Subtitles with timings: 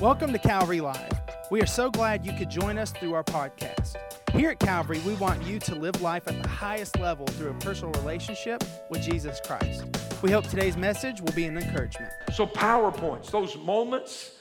[0.00, 1.12] Welcome to Calvary Live.
[1.50, 3.96] We are so glad you could join us through our podcast.
[4.32, 7.54] Here at Calvary, we want you to live life at the highest level through a
[7.56, 9.84] personal relationship with Jesus Christ.
[10.22, 12.10] We hope today's message will be an encouragement.
[12.32, 14.38] So, PowerPoints, those moments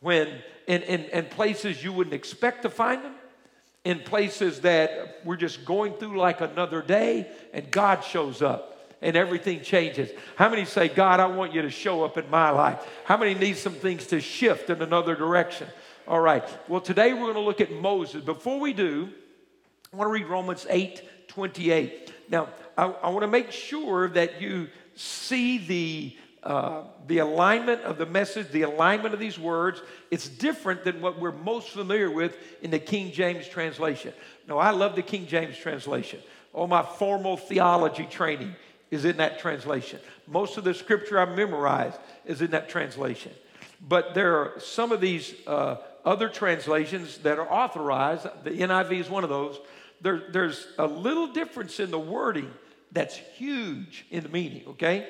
[0.00, 0.28] when
[0.66, 3.14] in, in, in places you wouldn't expect to find them,
[3.84, 8.71] in places that we're just going through like another day, and God shows up
[9.02, 10.10] and everything changes.
[10.36, 12.80] How many say, God, I want you to show up in my life?
[13.04, 15.68] How many need some things to shift in another direction?
[16.06, 16.44] All right.
[16.68, 18.24] Well, today we're going to look at Moses.
[18.24, 19.10] Before we do,
[19.92, 22.12] I want to read Romans 8 28.
[22.28, 27.98] Now, I, I want to make sure that you see the uh, the alignment of
[27.98, 29.80] the message, the alignment of these words,
[30.10, 34.12] it's different than what we're most familiar with in the King James translation.
[34.48, 36.18] No, I love the King James translation.
[36.52, 38.56] All my formal theology training
[38.92, 39.98] is in that translation.
[40.28, 43.32] Most of the scripture I memorized is in that translation.
[43.80, 48.26] But there are some of these uh, other translations that are authorized.
[48.44, 49.58] The NIV is one of those.
[50.02, 52.50] There, there's a little difference in the wording
[52.92, 55.08] that's huge in the meaning, okay?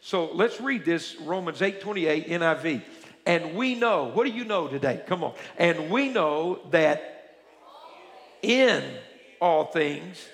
[0.00, 2.82] So let's read this Romans 8 28 NIV.
[3.26, 5.02] And we know, what do you know today?
[5.08, 5.34] Come on.
[5.58, 7.40] And we know that
[8.42, 8.84] in
[9.40, 10.24] all things,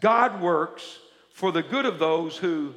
[0.00, 0.98] God works
[1.42, 2.72] for the good of those who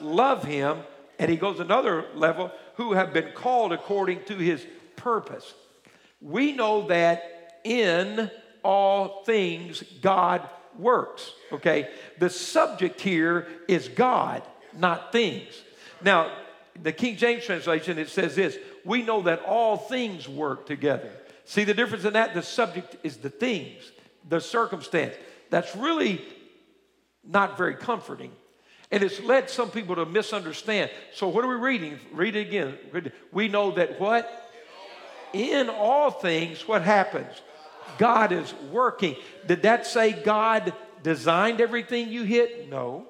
[0.00, 0.78] love him.
[1.20, 5.54] And he goes another level, who have been called according to his purpose.
[6.20, 8.32] We know that in
[8.64, 10.42] all things God
[10.76, 11.30] works.
[11.52, 11.88] Okay?
[12.18, 14.42] The subject here is God,
[14.76, 15.54] not things.
[16.02, 16.32] Now,
[16.82, 21.12] the King James translation, it says this We know that all things work together.
[21.44, 22.34] See the difference in that?
[22.34, 23.92] The subject is the things,
[24.28, 25.14] the circumstance.
[25.50, 26.20] That's really
[27.26, 28.32] not very comforting.
[28.90, 30.90] And it's led some people to misunderstand.
[31.12, 31.98] So, what are we reading?
[32.12, 32.78] Read it again.
[33.32, 34.30] We know that what?
[35.32, 37.42] In all things, what happens?
[37.98, 39.16] God is working.
[39.46, 42.68] Did that say God designed everything you hit?
[42.68, 43.06] No.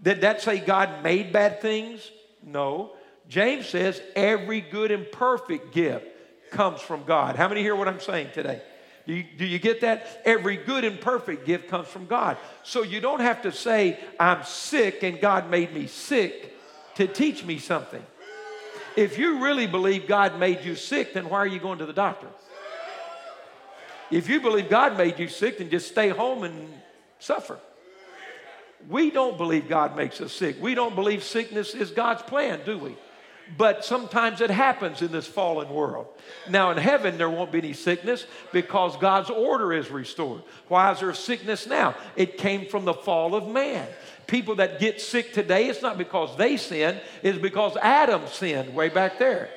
[0.00, 2.10] Did that say God made bad things?
[2.44, 2.92] No.
[3.28, 6.06] James says every good and perfect gift
[6.50, 7.36] comes from God.
[7.36, 8.60] How many hear what I'm saying today?
[9.06, 10.22] Do you, do you get that?
[10.24, 12.36] Every good and perfect gift comes from God.
[12.62, 16.54] So you don't have to say, I'm sick and God made me sick
[16.94, 18.04] to teach me something.
[18.96, 21.92] If you really believe God made you sick, then why are you going to the
[21.92, 22.28] doctor?
[24.10, 26.72] If you believe God made you sick, then just stay home and
[27.18, 27.58] suffer.
[28.88, 30.56] We don't believe God makes us sick.
[30.60, 32.96] We don't believe sickness is God's plan, do we?
[33.56, 36.06] But sometimes it happens in this fallen world.
[36.48, 40.42] Now, in heaven, there won't be any sickness because God's order is restored.
[40.68, 41.94] Why is there sickness now?
[42.16, 43.86] It came from the fall of man.
[44.26, 48.88] People that get sick today, it's not because they sinned, it's because Adam sinned way
[48.88, 49.50] back there.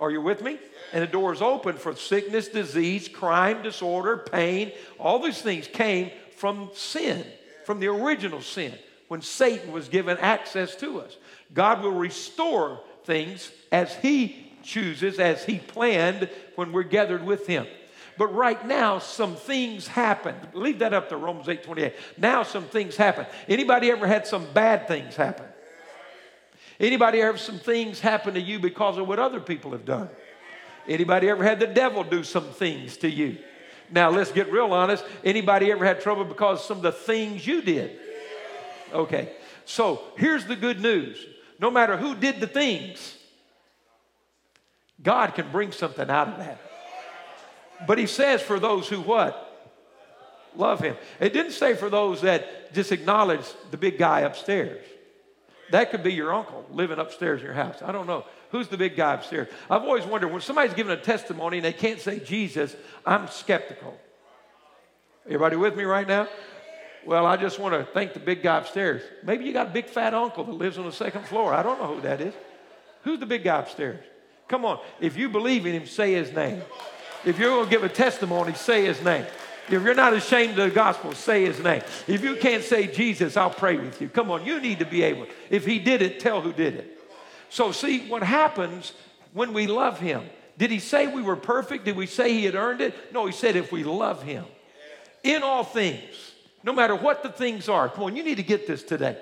[0.00, 0.58] Are you with me?
[0.92, 4.72] And the door is open for sickness, disease, crime, disorder, pain.
[4.98, 7.24] All these things came from sin,
[7.64, 8.74] from the original sin,
[9.08, 11.16] when Satan was given access to us.
[11.52, 17.66] God will restore things as He chooses, as He planned when we're gathered with Him.
[18.16, 20.36] But right now, some things happen.
[20.52, 21.94] Leave that up to Romans 8 28.
[22.16, 23.26] Now, some things happen.
[23.48, 25.46] Anybody ever had some bad things happen?
[26.78, 30.08] Anybody ever some things happen to you because of what other people have done?
[30.88, 33.38] Anybody ever had the devil do some things to you?
[33.90, 35.04] Now let's get real honest.
[35.22, 37.98] Anybody ever had trouble because of some of the things you did?
[38.92, 39.32] Okay.
[39.64, 41.24] So here's the good news
[41.58, 43.16] no matter who did the things,
[45.02, 46.60] God can bring something out of that.
[47.86, 49.40] But he says for those who what?
[50.56, 50.96] Love him.
[51.20, 54.84] It didn't say for those that just acknowledge the big guy upstairs.
[55.70, 57.82] That could be your uncle living upstairs in your house.
[57.82, 58.24] I don't know.
[58.50, 59.48] Who's the big guy upstairs?
[59.68, 63.98] I've always wondered when somebody's giving a testimony and they can't say Jesus, I'm skeptical.
[65.26, 66.28] Everybody with me right now?
[67.06, 69.02] Well, I just want to thank the big guy upstairs.
[69.22, 71.52] Maybe you got a big fat uncle that lives on the second floor.
[71.52, 72.34] I don't know who that is.
[73.02, 74.02] Who's the big guy upstairs?
[74.48, 74.80] Come on.
[75.00, 76.62] If you believe in him, say his name.
[77.24, 79.26] If you're going to give a testimony, say his name.
[79.68, 81.82] If you're not ashamed of the gospel, say his name.
[82.06, 84.08] If you can't say Jesus, I'll pray with you.
[84.08, 85.26] Come on, you need to be able.
[85.48, 87.00] If he did it, tell who did it.
[87.48, 88.92] So, see, what happens
[89.32, 90.22] when we love him?
[90.58, 91.86] Did he say we were perfect?
[91.86, 92.94] Did we say he had earned it?
[93.12, 94.44] No, he said if we love him
[95.22, 96.33] in all things
[96.64, 97.88] no matter what the things are.
[97.88, 99.16] Come on, you need to get this today.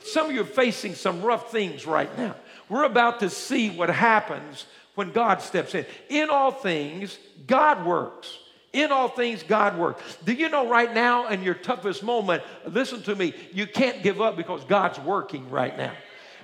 [0.00, 2.34] Some of you are facing some rough things right now.
[2.68, 5.86] We're about to see what happens when God steps in.
[6.08, 8.36] In all things, God works.
[8.72, 10.02] In all things, God works.
[10.24, 14.20] Do you know right now, in your toughest moment, listen to me, you can't give
[14.20, 15.92] up because God's working right now.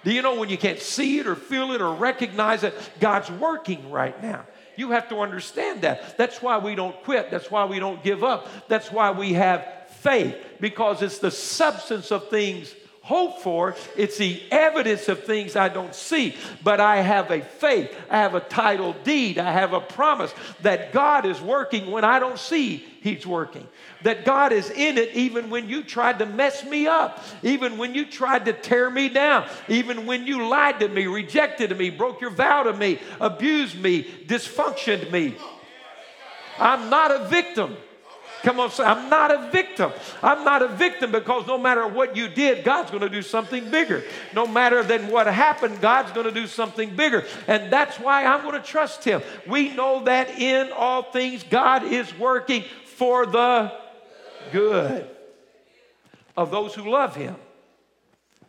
[0.05, 2.75] Do you know when you can't see it or feel it or recognize it?
[3.01, 4.45] God's working right now.
[4.77, 6.17] You have to understand that.
[6.17, 7.31] That's why we don't quit.
[7.31, 8.49] That's why we don't give up.
[8.69, 9.67] That's why we have
[10.05, 12.75] faith, because it's the substance of things
[13.05, 13.75] hope for.
[13.97, 16.37] It's the evidence of things I don't see.
[16.63, 20.93] But I have a faith, I have a title deed, I have a promise that
[20.93, 23.69] God is working when I don't see He's working.
[24.05, 27.95] That God is in it even when you tried to mess me up, even when
[27.95, 32.23] you tried to tear me down, even when you lied to me, rejected me, broke
[32.23, 35.37] your vow to me, abused me, dysfunctioned me.
[36.59, 37.77] I'm not a victim.
[38.45, 39.91] Come on, say, I'm not a victim.
[40.23, 43.71] I'm not a victim because no matter what you did, God's going to do something
[43.71, 44.05] bigger.
[44.35, 47.25] No matter than what happened, God's going to do something bigger.
[47.49, 49.23] And that's why I'm going to trust Him.
[49.49, 53.73] We know that in all things, God is working for the
[54.53, 55.09] good
[56.37, 57.37] of those who love Him.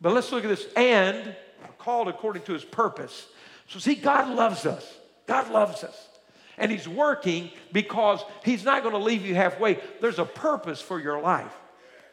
[0.01, 1.38] But let's look at this and
[1.77, 3.27] called according to His purpose.
[3.69, 4.94] So, see, God loves us.
[5.25, 6.09] God loves us.
[6.57, 9.80] And He's working because He's not going to leave you halfway.
[10.02, 11.54] There's a purpose for your life.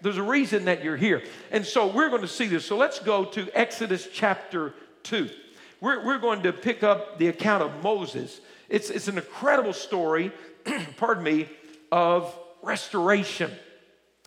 [0.03, 1.23] There's a reason that you're here.
[1.53, 2.67] And so we're going to see this.
[2.67, 4.75] So let's go to Exodus chapter
[5.05, 5.31] 2.
[5.81, 8.41] We're, we're going to pick up the account of Moses.
[8.69, 10.33] It's, it's an incredible story,
[10.97, 11.49] pardon me,
[11.93, 13.51] of restoration.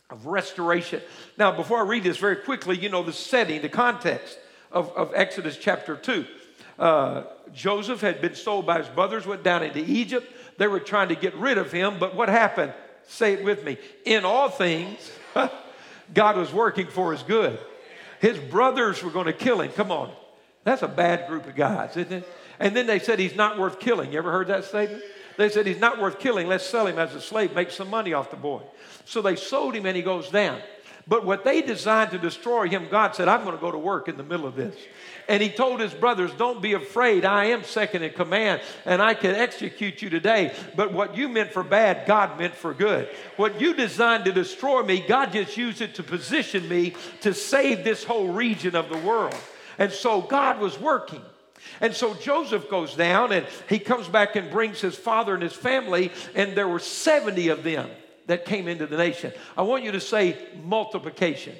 [0.09, 1.01] Of restoration.
[1.37, 4.37] Now, before I read this very quickly, you know the setting, the context
[4.71, 6.25] of, of Exodus chapter 2.
[6.77, 7.23] Uh,
[7.53, 10.31] Joseph had been sold by his brothers, went down into Egypt.
[10.57, 12.73] They were trying to get rid of him, but what happened?
[13.07, 13.77] Say it with me.
[14.03, 15.11] In all things,
[16.13, 17.59] God was working for his good.
[18.19, 19.71] His brothers were going to kill him.
[19.71, 20.11] Come on.
[20.63, 22.27] That's a bad group of guys, isn't it?
[22.59, 24.11] And then they said he's not worth killing.
[24.11, 25.03] You ever heard that statement?
[25.37, 26.47] They said he's not worth killing.
[26.47, 28.61] Let's sell him as a slave, make some money off the boy.
[29.03, 30.61] So they sold him and he goes down.
[31.07, 34.07] But what they designed to destroy him, God said, I'm going to go to work
[34.07, 34.75] in the middle of this.
[35.27, 37.25] And he told his brothers, Don't be afraid.
[37.25, 40.53] I am second in command and I can execute you today.
[40.75, 43.07] But what you meant for bad, God meant for good.
[43.37, 47.83] What you designed to destroy me, God just used it to position me to save
[47.83, 49.35] this whole region of the world.
[49.77, 51.21] And so God was working.
[51.81, 55.53] And so Joseph goes down and he comes back and brings his father and his
[55.53, 57.89] family, and there were 70 of them
[58.27, 59.31] that came into the nation.
[59.57, 61.55] I want you to say multiplication.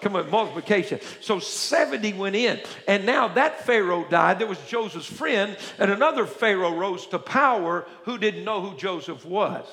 [0.00, 1.00] Come on, multiplication.
[1.20, 2.60] So 70 went in.
[2.86, 4.38] And now that Pharaoh died.
[4.38, 9.24] There was Joseph's friend, and another Pharaoh rose to power who didn't know who Joseph
[9.24, 9.66] was.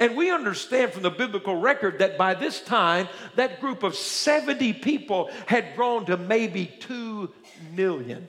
[0.00, 4.72] And we understand from the biblical record that by this time, that group of 70
[4.74, 7.32] people had grown to maybe 2
[7.74, 8.28] million.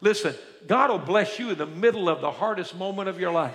[0.00, 0.34] Listen,
[0.66, 3.54] God will bless you in the middle of the hardest moment of your life.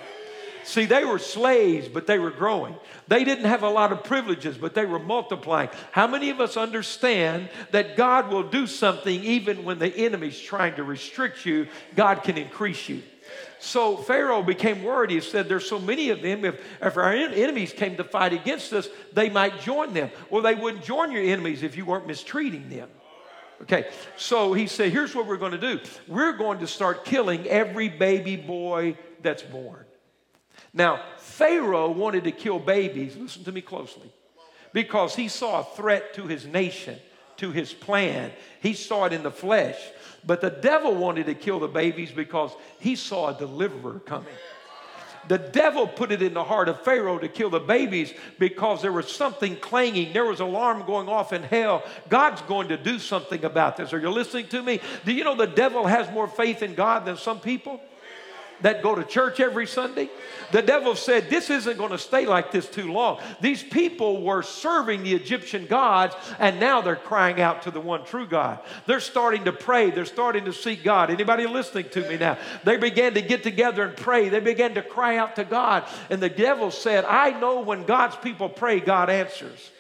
[0.65, 2.75] See, they were slaves, but they were growing.
[3.07, 5.69] They didn't have a lot of privileges, but they were multiplying.
[5.91, 10.75] How many of us understand that God will do something even when the enemy's trying
[10.77, 11.67] to restrict you?
[11.95, 13.03] God can increase you.
[13.59, 15.11] So Pharaoh became worried.
[15.11, 16.43] He said, There's so many of them.
[16.43, 20.09] If, if our enemies came to fight against us, they might join them.
[20.31, 22.89] Well, they wouldn't join your enemies if you weren't mistreating them.
[23.61, 23.87] Okay,
[24.17, 27.87] so he said, Here's what we're going to do we're going to start killing every
[27.87, 29.84] baby boy that's born.
[30.73, 34.11] Now, Pharaoh wanted to kill babies, listen to me closely,
[34.73, 36.97] because he saw a threat to his nation,
[37.37, 38.31] to his plan.
[38.61, 39.77] He saw it in the flesh.
[40.25, 44.33] But the devil wanted to kill the babies because he saw a deliverer coming.
[45.27, 48.91] The devil put it in the heart of Pharaoh to kill the babies because there
[48.91, 50.13] was something clanging.
[50.13, 51.83] There was alarm going off in hell.
[52.09, 53.91] God's going to do something about this.
[53.91, 54.81] Are you listening to me?
[55.03, 57.81] Do you know the devil has more faith in God than some people?
[58.61, 60.09] That go to church every Sunday.
[60.51, 63.19] The devil said, This isn't going to stay like this too long.
[63.41, 68.05] These people were serving the Egyptian gods, and now they're crying out to the one
[68.05, 68.59] true God.
[68.85, 71.09] They're starting to pray, they're starting to seek God.
[71.09, 72.37] Anybody listening to me now?
[72.63, 75.85] They began to get together and pray, they began to cry out to God.
[76.09, 79.71] And the devil said, I know when God's people pray, God answers.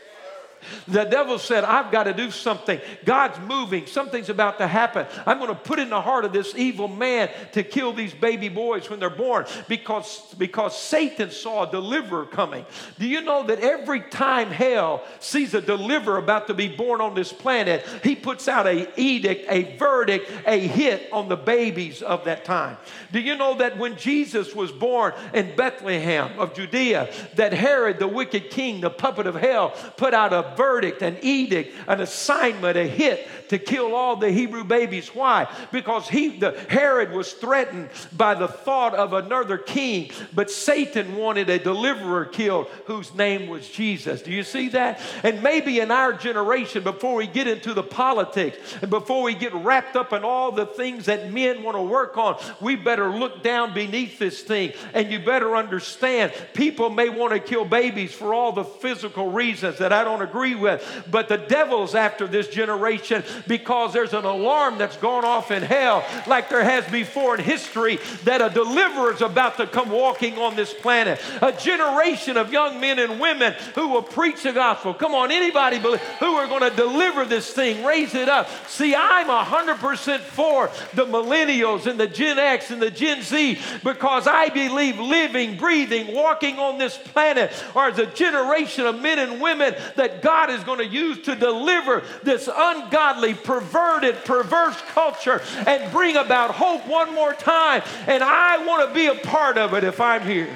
[0.87, 2.79] The devil said, I've got to do something.
[3.03, 3.87] God's moving.
[3.87, 5.07] Something's about to happen.
[5.25, 8.49] I'm going to put in the heart of this evil man to kill these baby
[8.49, 12.65] boys when they're born because, because Satan saw a deliverer coming.
[12.99, 17.15] Do you know that every time hell sees a deliverer about to be born on
[17.15, 22.25] this planet, he puts out a edict, a verdict, a hit on the babies of
[22.25, 22.77] that time?
[23.11, 28.07] Do you know that when Jesus was born in Bethlehem of Judea, that Herod, the
[28.07, 32.87] wicked king, the puppet of hell, put out a verdict, an edict, an assignment, a
[32.87, 35.09] hit to kill all the Hebrew babies.
[35.09, 35.47] Why?
[35.71, 41.49] Because he, the Herod was threatened by the thought of another king, but Satan wanted
[41.49, 44.21] a deliverer killed whose name was Jesus.
[44.21, 44.99] Do you see that?
[45.23, 49.53] And maybe in our generation, before we get into the politics and before we get
[49.53, 53.43] wrapped up in all the things that men want to work on, we better look
[53.43, 58.33] down beneath this thing and you better understand people may want to kill babies for
[58.33, 63.23] all the physical reasons that I don't agree with, but the devil's after this generation
[63.47, 67.97] because there's an alarm that's gone off in hell like there has before in history
[68.25, 71.19] that a deliverer is about to come walking on this planet.
[71.41, 74.93] A generation of young men and women who will preach the gospel.
[74.93, 78.49] Come on, anybody believe, who are going to deliver this thing, raise it up.
[78.67, 84.27] See, I'm 100% for the millennials and the Gen X and the Gen Z because
[84.27, 89.75] I believe living, breathing, walking on this planet are the generation of men and women
[89.95, 96.17] that God is going to use to deliver this ungodly, perverted, perverse culture and bring
[96.17, 97.83] about hope one more time.
[98.07, 100.49] And I want to be a part of it if I'm here.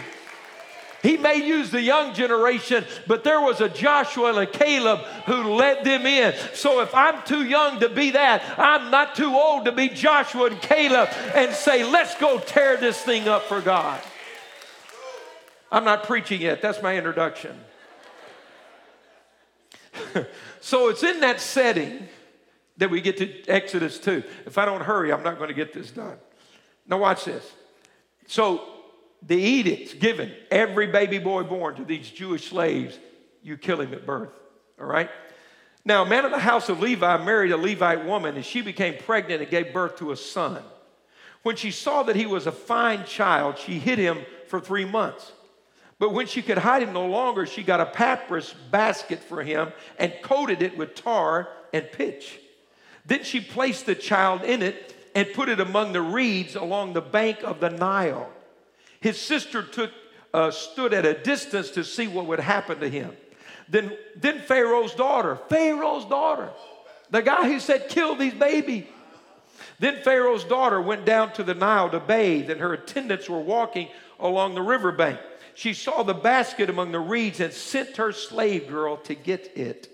[1.04, 5.54] He may use the young generation, but there was a Joshua and a Caleb who
[5.54, 6.34] led them in.
[6.56, 10.48] So if I'm too young to be that, I'm not too old to be Joshua
[10.48, 14.02] and Caleb and say, let's go tear this thing up for God.
[15.72, 17.56] I'm not preaching yet, that's my introduction.
[20.62, 22.08] so it's in that setting
[22.78, 24.24] that we get to Exodus 2.
[24.46, 26.18] If I don't hurry, I'm not going to get this done.
[26.88, 27.46] Now, watch this.
[28.28, 28.64] So,
[29.22, 32.98] the edicts given every baby boy born to these Jewish slaves,
[33.44, 34.32] you kill him at birth.
[34.80, 35.10] All right?
[35.84, 38.96] Now, a man of the house of Levi married a Levite woman, and she became
[38.98, 40.64] pregnant and gave birth to a son.
[41.44, 45.32] When she saw that he was a fine child, she hid him for three months.
[46.00, 49.74] But when she could hide him no longer, she got a papyrus basket for him
[49.98, 52.40] and coated it with tar and pitch.
[53.06, 57.02] Then she placed the child in it and put it among the reeds along the
[57.02, 58.30] bank of the Nile.
[59.02, 59.92] His sister took,
[60.34, 63.16] uh, stood at a distance to see what would happen to him.
[63.68, 66.50] Then, then Pharaoh's daughter, Pharaoh's daughter,
[67.10, 68.86] the guy who said, kill these babies.
[69.80, 73.90] Then Pharaoh's daughter went down to the Nile to bathe, and her attendants were walking
[74.20, 75.20] along the riverbank
[75.60, 79.94] she saw the basket among the reeds and sent her slave girl to get it.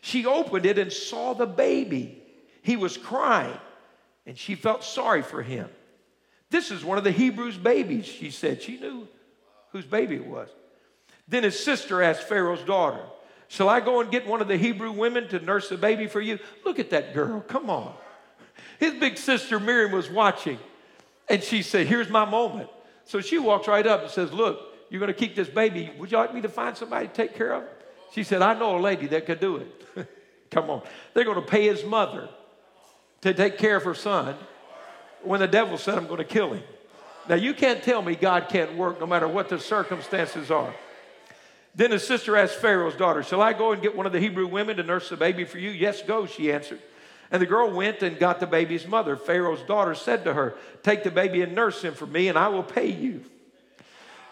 [0.00, 2.22] She opened it and saw the baby.
[2.62, 3.58] He was crying,
[4.24, 5.68] and she felt sorry for him.
[6.48, 8.62] This is one of the Hebrews' babies, she said.
[8.62, 9.06] She knew
[9.72, 10.48] whose baby it was.
[11.28, 13.04] Then his sister asked Pharaoh's daughter,
[13.48, 16.22] Shall I go and get one of the Hebrew women to nurse the baby for
[16.22, 16.38] you?
[16.64, 17.42] Look at that girl.
[17.42, 17.92] Come on.
[18.80, 20.58] His big sister Miriam was watching,
[21.28, 22.70] and she said, Here's my moment.
[23.04, 25.90] So she walks right up and says, Look, you're going to keep this baby.
[25.98, 27.86] Would you like me to find somebody to take care of it?
[28.12, 30.06] She said, I know a lady that could do it.
[30.50, 30.82] Come on.
[31.14, 32.28] They're going to pay his mother
[33.22, 34.34] to take care of her son
[35.22, 36.62] when the devil said, I'm going to kill him.
[37.26, 40.74] Now, you can't tell me God can't work no matter what the circumstances are.
[41.74, 44.46] Then his sister asked Pharaoh's daughter, Shall I go and get one of the Hebrew
[44.46, 45.70] women to nurse the baby for you?
[45.70, 46.82] Yes, go, she answered.
[47.30, 49.16] And the girl went and got the baby's mother.
[49.16, 52.48] Pharaoh's daughter said to her, Take the baby and nurse him for me, and I
[52.48, 53.24] will pay you.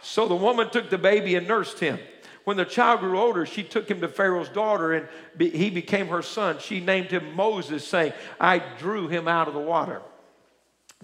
[0.03, 1.99] So the woman took the baby and nursed him.
[2.45, 6.09] When the child grew older, she took him to Pharaoh's daughter and be, he became
[6.09, 6.59] her son.
[6.59, 10.01] She named him Moses, saying, I drew him out of the water.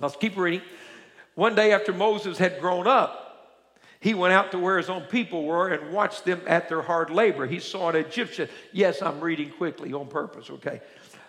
[0.00, 0.62] Let's keep reading.
[1.34, 3.22] One day after Moses had grown up,
[4.00, 7.10] he went out to where his own people were and watched them at their hard
[7.10, 7.46] labor.
[7.46, 8.48] He saw an Egyptian.
[8.72, 10.80] Yes, I'm reading quickly on purpose, okay?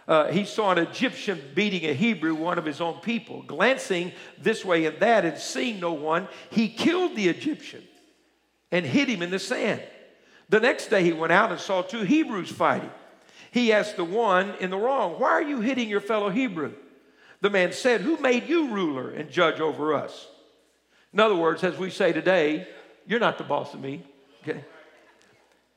[0.08, 3.44] Uh, he saw an Egyptian beating a Hebrew, one of his own people.
[3.44, 7.84] Glancing this way and that and seeing no one, he killed the Egyptian
[8.72, 9.82] and hid him in the sand.
[10.50, 12.92] The next day he went out and saw two Hebrews fighting.
[13.52, 16.74] He asked the one in the wrong, Why are you hitting your fellow Hebrew?
[17.42, 20.28] The man said, Who made you ruler and judge over us?
[21.12, 22.68] In other words, as we say today,
[23.06, 24.04] you're not the boss of me.
[24.44, 24.64] Okay.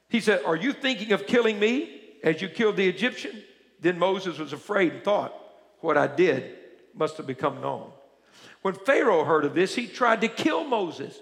[0.09, 3.43] He said, Are you thinking of killing me as you killed the Egyptian?
[3.81, 5.35] Then Moses was afraid and thought,
[5.81, 6.57] What I did
[6.95, 7.91] must have become known.
[8.63, 11.19] When Pharaoh heard of this, he tried to kill Moses.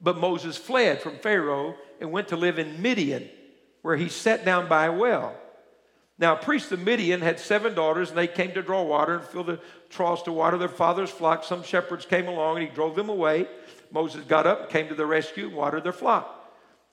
[0.00, 3.28] But Moses fled from Pharaoh and went to live in Midian,
[3.82, 5.34] where he sat down by a well.
[6.18, 9.24] Now, a priest of Midian had seven daughters, and they came to draw water and
[9.24, 9.60] fill the
[9.90, 11.44] troughs to water their father's flock.
[11.44, 13.48] Some shepherds came along, and he drove them away.
[13.90, 16.32] Moses got up, came to the rescue, and watered their flock.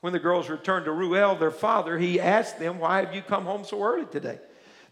[0.02, 3.46] When the girls returned to Reuel, their father, he asked them, Why have you come
[3.46, 4.40] home so early today?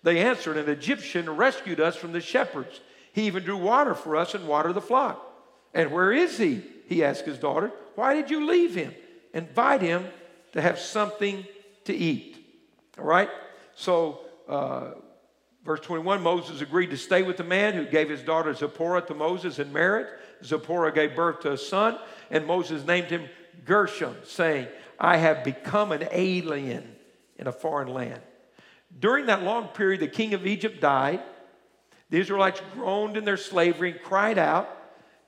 [0.04, 2.82] They answered, An Egyptian rescued us from the shepherds.
[3.14, 5.22] He even drew water for us and watered the flock.
[5.74, 6.64] And where is he?
[6.88, 7.72] He asked his daughter.
[7.96, 8.94] Why did you leave him?
[9.34, 10.06] Invite him
[10.54, 11.46] to have something
[11.86, 12.38] to eat.
[12.98, 13.30] All right?
[13.76, 14.92] So, uh,
[15.66, 19.14] verse 21 Moses agreed to stay with the man who gave his daughter Zipporah to
[19.14, 20.08] Moses and marriage.
[20.44, 21.98] Zipporah gave birth to a son,
[22.30, 23.30] and Moses named him
[23.66, 24.68] Gershom, saying,
[25.00, 26.96] I have become an alien
[27.38, 28.22] in a foreign land.
[29.00, 31.22] During that long period, the king of Egypt died.
[32.10, 34.70] The Israelites groaned in their slavery and cried out,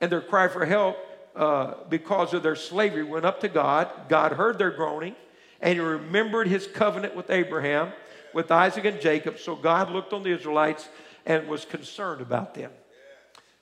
[0.01, 0.97] and their cry for help
[1.35, 3.89] uh, because of their slavery went up to God.
[4.09, 5.15] God heard their groaning,
[5.61, 7.93] and he remembered his covenant with Abraham,
[8.33, 9.39] with Isaac, and Jacob.
[9.39, 10.89] So God looked on the Israelites
[11.25, 12.71] and was concerned about them.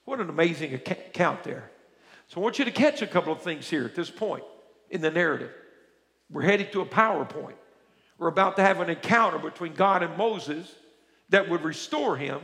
[0.05, 1.69] What an amazing account there.
[2.27, 4.43] So I want you to catch a couple of things here at this point
[4.89, 5.51] in the narrative.
[6.29, 7.55] We're headed to a PowerPoint.
[8.21, 10.71] We're about to have an encounter between God and Moses
[11.29, 12.39] that would restore him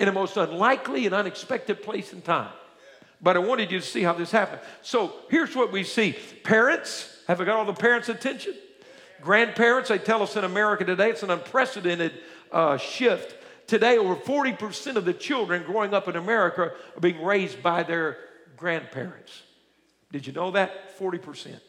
[0.00, 2.50] in a most unlikely and unexpected place and time.
[3.20, 4.62] But I wanted you to see how this happened.
[4.80, 8.54] So here's what we see parents, have I got all the parents' attention?
[9.20, 12.12] Grandparents, they tell us in America today, it's an unprecedented
[12.50, 13.36] uh, shift.
[13.66, 18.16] Today, over 40% of the children growing up in America are being raised by their
[18.56, 19.42] grandparents.
[20.10, 20.98] Did you know that?
[20.98, 21.60] 40%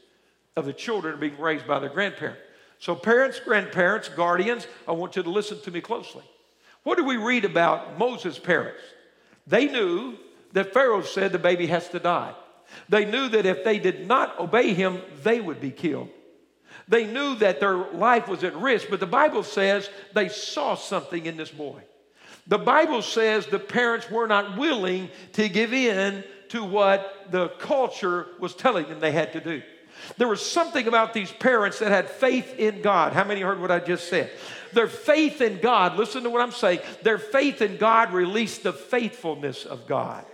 [0.55, 2.39] of the children are being raised by their grandparents.
[2.83, 6.25] So, parents, grandparents, guardians, I want you to listen to me closely.
[6.83, 8.81] What do we read about Moses' parents?
[9.47, 10.17] They knew
[10.51, 12.33] that Pharaoh said the baby has to die.
[12.89, 16.09] They knew that if they did not obey him, they would be killed.
[16.89, 21.25] They knew that their life was at risk, but the Bible says they saw something
[21.25, 21.81] in this boy.
[22.47, 28.27] The Bible says the parents were not willing to give in to what the culture
[28.41, 29.61] was telling them they had to do.
[30.17, 33.13] There was something about these parents that had faith in God.
[33.13, 34.29] How many heard what I just said?
[34.73, 38.73] Their faith in God, listen to what I'm saying, their faith in God released the
[38.73, 40.25] faithfulness of God.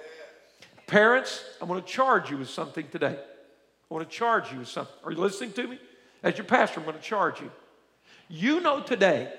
[0.88, 3.18] Parents, I'm going to charge you with something today.
[3.18, 4.96] I want to charge you with something.
[5.04, 5.80] Are you listening to me?
[6.24, 7.52] As your pastor, I'm going to charge you.
[8.28, 9.32] You know today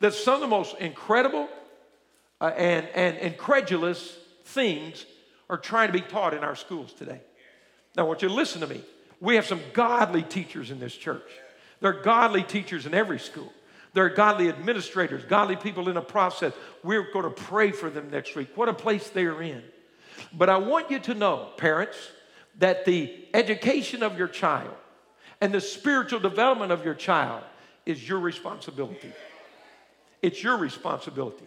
[0.00, 1.48] that some of the most incredible
[2.40, 5.04] uh, and, and incredulous things
[5.50, 7.20] are trying to be taught in our schools today.
[7.96, 8.82] Now, I want you to listen to me.
[9.20, 11.30] We have some godly teachers in this church.
[11.80, 13.52] There are godly teachers in every school.
[13.94, 16.52] There are godly administrators, godly people in a process.
[16.84, 18.48] We're going to pray for them next week.
[18.54, 19.62] What a place they are in.
[20.32, 21.96] But I want you to know, parents,
[22.58, 24.74] that the education of your child
[25.40, 27.42] and the spiritual development of your child
[27.86, 29.12] is your responsibility.
[30.20, 31.46] It's your responsibility.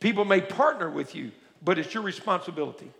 [0.00, 1.32] People may partner with you,
[1.62, 2.90] but it's your responsibility.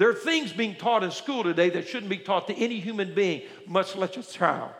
[0.00, 3.12] There are things being taught in school today that shouldn't be taught to any human
[3.12, 4.70] being, much less a child.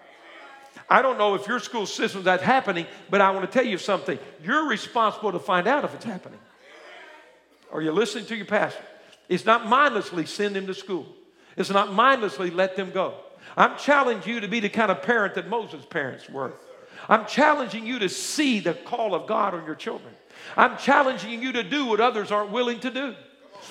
[0.89, 3.77] I don't know if your school system that's happening, but I want to tell you
[3.77, 4.19] something.
[4.43, 6.39] You're responsible to find out if it's happening.
[7.71, 8.83] Are you listening to your pastor?
[9.29, 11.05] It's not mindlessly send them to school.
[11.55, 13.13] It's not mindlessly let them go.
[13.59, 16.55] I'm challenging you to be the kind of parent that Moses' parents were.
[17.11, 20.15] I'm challenging you to see the call of God on your children.
[20.57, 23.15] I'm challenging you to do what others aren't willing to do.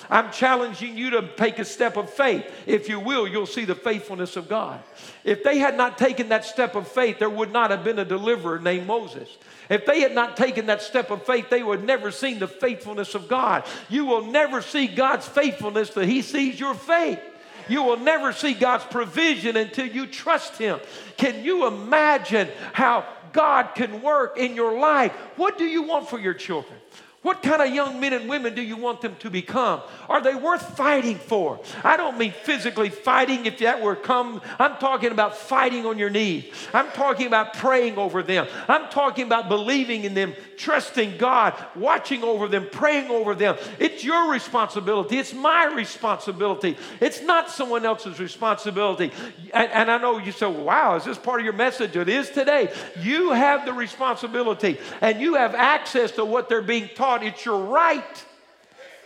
[0.08, 2.44] I'm challenging you to take a step of faith.
[2.66, 4.82] If you will, you'll see the faithfulness of God.
[5.24, 8.04] If they had not taken that step of faith, there would not have been a
[8.04, 9.28] deliverer named Moses.
[9.68, 12.48] If they had not taken that step of faith, they would have never seen the
[12.48, 13.64] faithfulness of God.
[13.88, 17.20] You will never see God's faithfulness till He sees your faith.
[17.68, 20.80] You will never see God's provision until you trust Him.
[21.16, 25.12] Can you imagine how God can work in your life?
[25.36, 26.76] What do you want for your children?
[27.22, 29.82] What kind of young men and women do you want them to become?
[30.08, 31.60] Are they worth fighting for?
[31.84, 34.40] I don't mean physically fighting if that were come.
[34.58, 36.46] I'm talking about fighting on your knees.
[36.72, 38.46] I'm talking about praying over them.
[38.68, 43.58] I'm talking about believing in them, trusting God, watching over them, praying over them.
[43.78, 45.18] It's your responsibility.
[45.18, 46.78] It's my responsibility.
[47.02, 49.12] It's not someone else's responsibility.
[49.52, 51.96] And, and I know you say, wow, is this part of your message?
[51.96, 52.72] It is today.
[53.02, 57.44] You have the responsibility and you have access to what they're being taught God, it's
[57.44, 58.24] your right.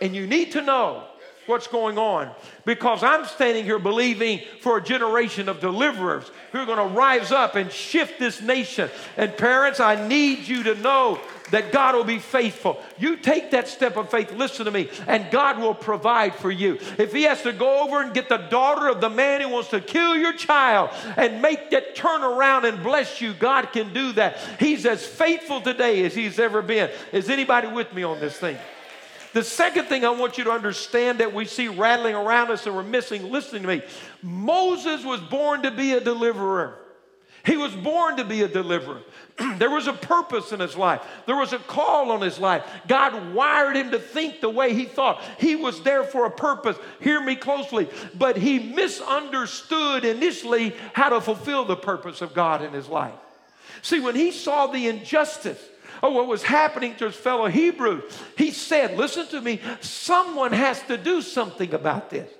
[0.02, 1.04] And you need to know
[1.46, 2.30] what's going on
[2.64, 7.32] because I'm standing here believing for a generation of deliverers who are going to rise
[7.32, 8.90] up and shift this nation.
[9.16, 12.80] And parents, I need you to know that God will be faithful.
[12.98, 16.78] You take that step of faith, listen to me, and God will provide for you.
[16.98, 19.70] If He has to go over and get the daughter of the man who wants
[19.70, 24.12] to kill your child and make that turn around and bless you, God can do
[24.12, 24.38] that.
[24.58, 26.90] He's as faithful today as He's ever been.
[27.12, 28.56] Is anybody with me on this thing?
[29.34, 32.74] The second thing I want you to understand that we see rattling around us and
[32.74, 33.82] we're missing, listening to me.
[34.22, 36.78] Moses was born to be a deliverer.
[37.44, 39.02] He was born to be a deliverer.
[39.58, 42.64] there was a purpose in his life, there was a call on his life.
[42.86, 45.20] God wired him to think the way he thought.
[45.40, 46.76] He was there for a purpose.
[47.00, 47.88] Hear me closely.
[48.16, 53.14] But he misunderstood initially how to fulfill the purpose of God in his life.
[53.82, 55.58] See, when he saw the injustice
[56.04, 58.02] of what was happening to his fellow Hebrews,
[58.36, 62.30] he said, Listen to me, someone has to do something about this.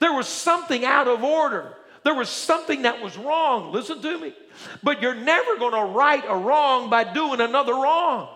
[0.00, 1.72] There was something out of order.
[2.02, 3.72] There was something that was wrong.
[3.72, 4.34] Listen to me.
[4.82, 8.28] But you're never going to right a wrong by doing another wrong.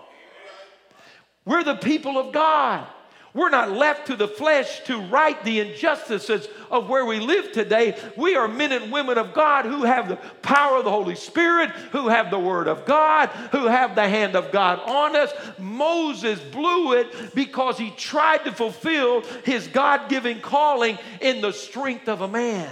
[1.45, 2.87] We're the people of God.
[3.33, 7.97] We're not left to the flesh to right the injustices of where we live today.
[8.17, 11.71] We are men and women of God who have the power of the Holy Spirit,
[11.93, 15.33] who have the Word of God, who have the hand of God on us.
[15.59, 22.09] Moses blew it because he tried to fulfill his God given calling in the strength
[22.09, 22.69] of a man.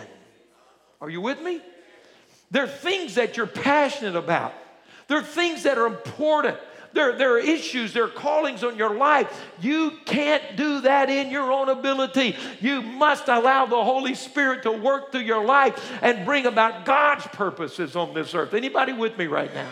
[1.00, 1.60] Are you with me?
[2.50, 4.54] There are things that you're passionate about,
[5.06, 6.58] there are things that are important.
[6.92, 9.44] There, there are issues, there are callings on your life.
[9.60, 12.36] You can't do that in your own ability.
[12.60, 17.26] You must allow the Holy Spirit to work through your life and bring about God's
[17.26, 18.54] purposes on this earth.
[18.54, 19.68] Anybody with me right now?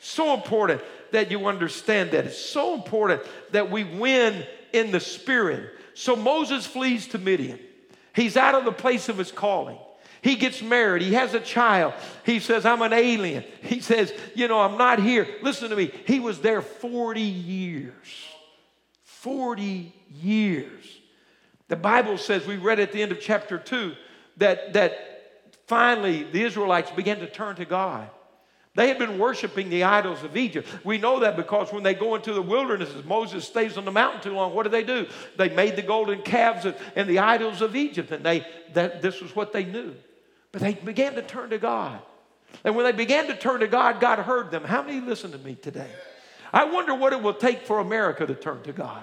[0.00, 2.26] So important that you understand that.
[2.26, 5.72] It's so important that we win in the Spirit.
[5.94, 7.58] So Moses flees to Midian.
[8.14, 9.78] He's out of the place of his calling.
[10.22, 11.02] He gets married.
[11.02, 11.94] He has a child.
[12.24, 13.44] He says, I'm an alien.
[13.62, 15.26] He says, You know, I'm not here.
[15.42, 15.92] Listen to me.
[16.06, 17.92] He was there 40 years.
[19.02, 20.84] 40 years.
[21.68, 23.94] The Bible says, we read at the end of chapter 2,
[24.36, 28.08] that, that finally the Israelites began to turn to God.
[28.76, 30.68] They had been worshiping the idols of Egypt.
[30.84, 34.20] We know that because when they go into the wilderness, Moses stays on the mountain
[34.20, 35.06] too long, what do they do?
[35.38, 39.34] They made the golden calves and the idols of Egypt, and they that this was
[39.34, 39.94] what they knew.
[40.52, 42.00] But they began to turn to God.
[42.64, 44.64] And when they began to turn to God, God heard them.
[44.64, 45.90] How many listen to me today?
[46.52, 49.02] I wonder what it will take for America to turn to God.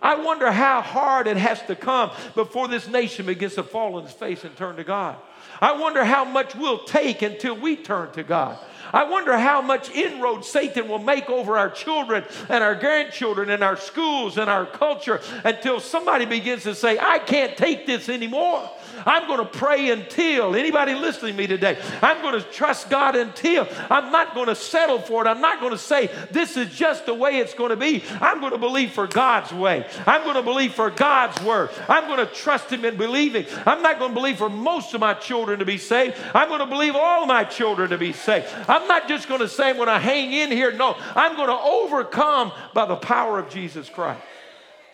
[0.00, 4.04] I wonder how hard it has to come before this nation begins to fall on
[4.04, 5.16] its face and turn to God.
[5.60, 8.58] I wonder how much we'll take until we turn to God.
[8.92, 13.62] I wonder how much inroad Satan will make over our children and our grandchildren and
[13.62, 18.70] our schools and our culture until somebody begins to say, I can't take this anymore.
[19.06, 20.54] I'm going to pray until.
[20.54, 21.78] Anybody listening to me today?
[22.02, 23.66] I'm going to trust God until.
[23.90, 25.28] I'm not going to settle for it.
[25.28, 28.04] I'm not going to say, this is just the way it's going to be.
[28.20, 29.86] I'm going to believe for God's way.
[30.06, 31.70] I'm going to believe for God's word.
[31.88, 33.46] I'm going to trust Him in believing.
[33.66, 36.16] I'm not going to believe for most of my children to be saved.
[36.34, 38.46] I'm going to believe all my children to be saved.
[38.72, 40.72] I'm not just going to say, when to hang in here.
[40.72, 44.22] No, I'm going to overcome by the power of Jesus Christ.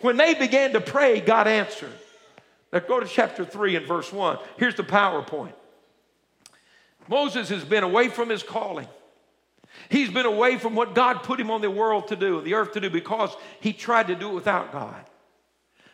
[0.01, 1.93] When they began to pray, God answered.
[2.73, 4.37] Now go to chapter 3 and verse 1.
[4.57, 5.53] Here's the PowerPoint.
[7.07, 8.87] Moses has been away from his calling.
[9.87, 12.73] He's been away from what God put him on the world to do, the earth
[12.73, 15.05] to do, because he tried to do it without God.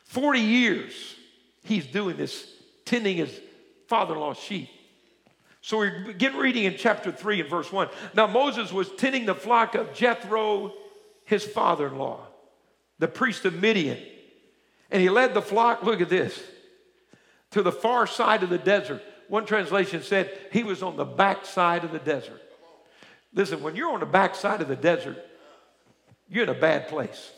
[0.05, 1.15] 40 years
[1.63, 2.51] he's doing this,
[2.83, 3.39] tending his
[3.87, 4.69] father in law's sheep.
[5.65, 7.89] So we begin reading in chapter 3 and verse 1.
[8.13, 10.71] Now Moses was tending the flock of Jethro,
[11.23, 12.19] his father in law,
[12.99, 13.97] the priest of Midian.
[14.91, 16.39] And he led the flock, look at this,
[17.49, 19.01] to the far side of the desert.
[19.27, 22.43] One translation said he was on the back side of the desert.
[23.33, 25.17] Listen, when you're on the back side of the desert,
[26.29, 27.31] you're in a bad place.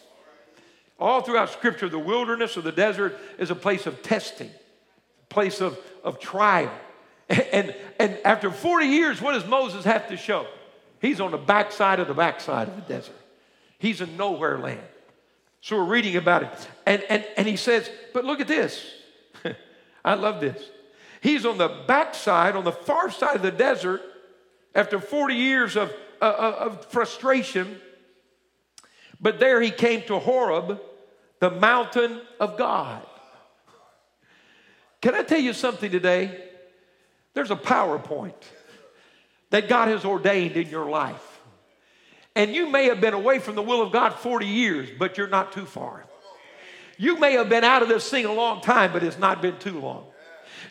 [0.99, 5.61] All throughout Scripture, the wilderness or the desert is a place of testing, a place
[5.61, 6.73] of, of trial.
[7.51, 10.47] And, and after 40 years, what does Moses have to show?
[11.01, 13.15] He's on the backside of the backside of the desert.
[13.79, 14.81] He's in nowhere land.
[15.61, 16.67] So we're reading about it.
[16.85, 18.85] And, and, and he says, but look at this.
[20.05, 20.61] I love this.
[21.21, 24.01] He's on the backside, on the far side of the desert,
[24.73, 27.79] after 40 years of, uh, uh, of frustration.
[29.19, 30.79] But there he came to Horeb,
[31.39, 33.05] the mountain of God.
[35.01, 36.43] Can I tell you something today?
[37.37, 38.33] There's a PowerPoint
[39.51, 41.39] that God has ordained in your life.
[42.35, 45.27] And you may have been away from the will of God 40 years, but you're
[45.27, 46.03] not too far.
[46.97, 49.59] You may have been out of this thing a long time, but it's not been
[49.59, 50.05] too long.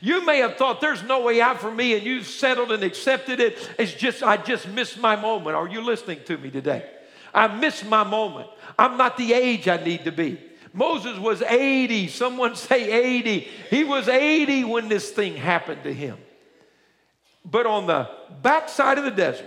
[0.00, 3.38] You may have thought there's no way out for me and you've settled and accepted
[3.38, 3.70] it.
[3.78, 5.54] It's just, I just missed my moment.
[5.54, 6.84] Are you listening to me today?
[7.32, 8.48] I missed my moment.
[8.76, 10.40] I'm not the age I need to be.
[10.72, 12.08] Moses was 80.
[12.08, 13.46] Someone say 80.
[13.70, 16.18] He was 80 when this thing happened to him.
[17.48, 18.10] But on the
[18.42, 19.46] backside of the desert,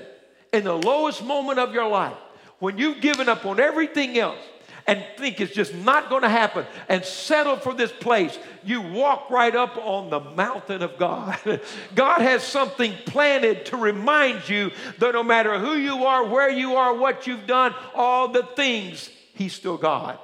[0.53, 2.17] in the lowest moment of your life,
[2.59, 4.39] when you've given up on everything else,
[4.87, 9.29] and think it's just not going to happen and settle for this place, you walk
[9.29, 11.37] right up on the mountain of God.
[11.95, 16.75] God has something planted to remind you that no matter who you are, where you
[16.75, 20.17] are, what you've done, all the things, He's still God.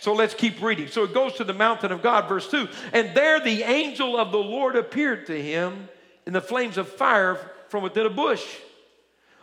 [0.00, 0.88] So let's keep reading.
[0.88, 2.68] So it goes to the mountain of God, verse 2.
[2.94, 5.88] And there the angel of the Lord appeared to him
[6.26, 8.44] in the flames of fire from within a bush.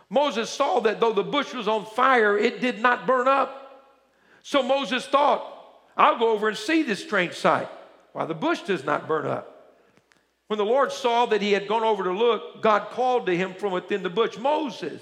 [0.08, 3.92] Moses saw that though the bush was on fire, it did not burn up.
[4.42, 5.46] So Moses thought,
[5.96, 7.68] I'll go over and see this strange sight,
[8.12, 9.60] why the bush does not burn up.
[10.48, 13.54] When the Lord saw that he had gone over to look, God called to him
[13.54, 15.00] from within the bush, Moses,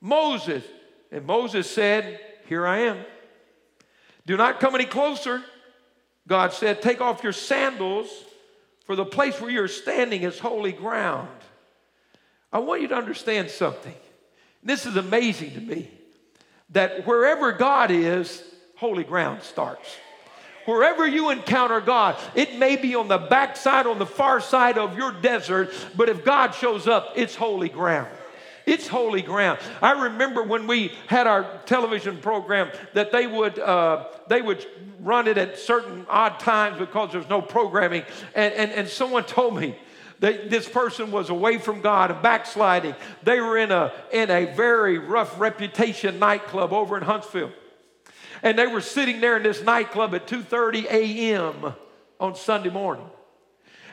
[0.00, 0.64] Moses.
[1.12, 2.98] And Moses said, Here I am.
[4.26, 5.42] Do not come any closer.
[6.26, 8.08] God said, Take off your sandals,
[8.84, 11.28] for the place where you're standing is holy ground.
[12.52, 13.94] I want you to understand something.
[14.62, 15.90] This is amazing to me
[16.70, 18.42] that wherever God is,
[18.76, 19.96] holy ground starts.
[20.64, 24.96] Wherever you encounter God, it may be on the backside, on the far side of
[24.96, 28.08] your desert, but if God shows up, it's holy ground.
[28.66, 29.58] It's holy ground.
[29.80, 34.64] I remember when we had our television program that they would uh, they would
[35.00, 39.56] run it at certain odd times because there's no programming, and, and, and someone told
[39.58, 39.76] me
[40.20, 42.94] that this person was away from God and backsliding.
[43.24, 47.52] They were in a in a very rough reputation nightclub over in Huntsville.
[48.44, 51.74] And they were sitting there in this nightclub at 2:30 a.m.
[52.20, 53.08] on Sunday morning.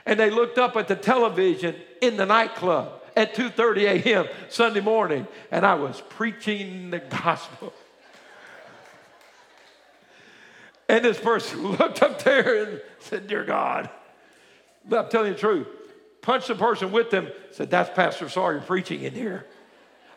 [0.05, 4.27] And they looked up at the television in the nightclub at 2:30 a.m.
[4.47, 7.73] Sunday morning, and I was preaching the gospel.
[10.87, 13.89] And this person looked up there and said, Dear God,
[14.87, 15.67] but I'm telling you the truth.
[16.21, 19.45] Punched the person with them, said, That's Pastor Sawyer preaching in here.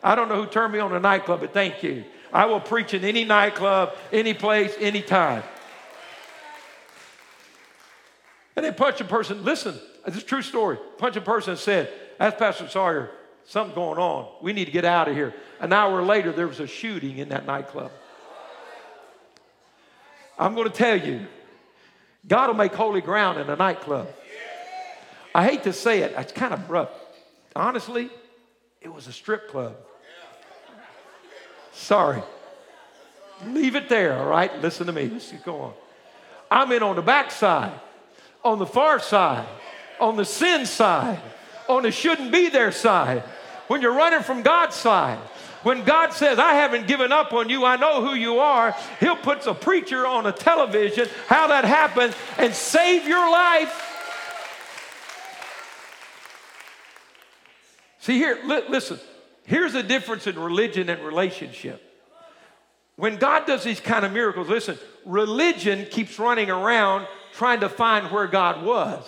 [0.01, 2.05] I don't know who turned me on a nightclub, but thank you.
[2.31, 5.43] I will preach in any nightclub, any place, any time.
[8.55, 9.43] And they punched a person.
[9.43, 10.77] Listen, this is a true story.
[10.97, 13.11] Punch a person and said, That's Pastor Sawyer.
[13.45, 14.27] Something going on.
[14.41, 15.33] We need to get out of here.
[15.59, 17.91] An hour later, there was a shooting in that nightclub.
[20.39, 21.25] I'm going to tell you,
[22.27, 24.07] God will make holy ground in a nightclub.
[25.35, 26.89] I hate to say it, it's kind of rough.
[27.55, 28.09] Honestly,
[28.81, 29.75] it was a strip club.
[31.73, 32.21] Sorry.
[33.47, 34.61] Leave it there, all right?
[34.61, 35.09] Listen to me.
[35.09, 35.73] Let's go on.
[36.49, 37.73] I'm in on the backside,
[38.43, 39.47] on the far side,
[39.99, 41.19] on the sin side,
[41.77, 43.23] on shouldn't be there side.
[43.67, 45.19] When you're running from God's side,
[45.63, 49.15] when God says, I haven't given up on you, I know who you are, He'll
[49.15, 53.89] put a preacher on a television, how that happens, and save your life.
[57.99, 58.99] See, here, li- listen,
[59.45, 61.81] Here's the difference in religion and relationship.
[62.95, 68.11] When God does these kind of miracles, listen, religion keeps running around trying to find
[68.11, 69.03] where God was.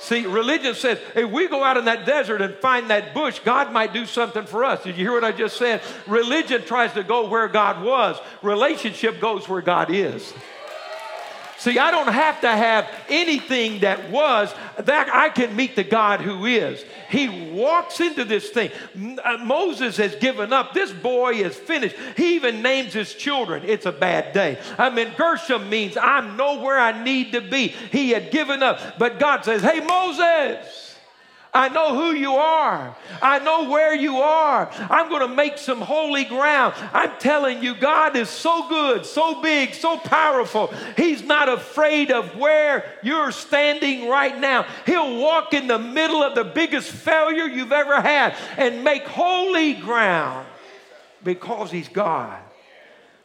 [0.00, 3.70] See, religion says, if we go out in that desert and find that bush, God
[3.70, 4.82] might do something for us.
[4.82, 5.82] Did you hear what I just said?
[6.06, 10.32] Religion tries to go where God was, relationship goes where God is.
[11.60, 16.22] See, I don't have to have anything that was, that I can meet the God
[16.22, 16.82] who is.
[17.10, 18.70] He walks into this thing.
[19.22, 20.72] Uh, Moses has given up.
[20.72, 21.96] This boy is finished.
[22.16, 23.62] He even names his children.
[23.66, 24.58] It's a bad day.
[24.78, 27.74] I mean, Gershom means I'm nowhere I need to be.
[27.92, 28.98] He had given up.
[28.98, 30.89] But God says, Hey, Moses.
[31.52, 32.96] I know who you are.
[33.20, 34.70] I know where you are.
[34.88, 36.74] I'm going to make some holy ground.
[36.92, 40.72] I'm telling you, God is so good, so big, so powerful.
[40.96, 44.64] He's not afraid of where you're standing right now.
[44.86, 49.74] He'll walk in the middle of the biggest failure you've ever had and make holy
[49.74, 50.46] ground
[51.24, 52.40] because He's God.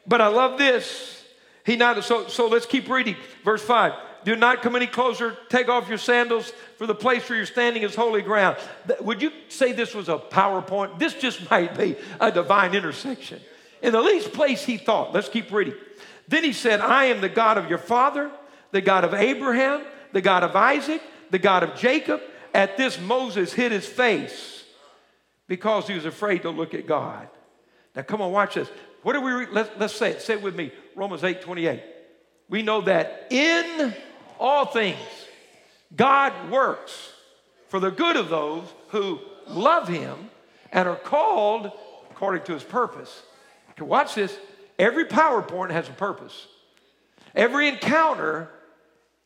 [0.07, 1.23] But I love this.
[1.63, 3.15] He not so so let's keep reading.
[3.43, 3.93] Verse 5.
[4.25, 5.37] Do not come any closer.
[5.49, 8.57] Take off your sandals, for the place where you're standing is holy ground.
[8.99, 10.97] Would you say this was a PowerPoint?
[10.97, 13.39] This just might be a divine intersection.
[13.83, 15.13] In the least place he thought.
[15.13, 15.75] Let's keep reading.
[16.27, 18.31] Then he said, I am the God of your father,
[18.71, 22.19] the God of Abraham, the God of Isaac, the God of Jacob.
[22.51, 24.63] At this, Moses hid his face
[25.47, 27.29] because he was afraid to look at God.
[27.95, 28.69] Now, come on, watch this.
[29.03, 29.49] What do we read?
[29.51, 30.21] Let, let's say it.
[30.23, 30.71] Say it with me.
[30.95, 31.83] Romans 8 28.
[32.49, 33.93] We know that in
[34.39, 34.99] all things.
[35.95, 37.11] God works
[37.69, 40.29] for the good of those who love him
[40.71, 41.71] and are called
[42.11, 43.23] according to his purpose.
[43.71, 44.37] Okay, watch this.
[44.77, 46.47] Every PowerPoint has a purpose.
[47.33, 48.49] Every encounter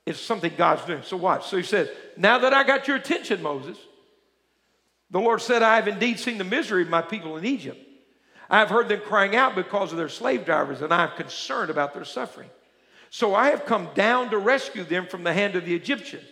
[0.06, 1.04] is something God's doing.
[1.04, 1.48] So watch.
[1.48, 3.78] So he says, Now that I got your attention, Moses,
[5.12, 7.80] the Lord said, I have indeed seen the misery of my people in Egypt.
[8.50, 11.70] I have heard them crying out because of their slave drivers, and I am concerned
[11.70, 12.50] about their suffering.
[13.10, 16.26] So I have come down to rescue them from the hand of the Egyptians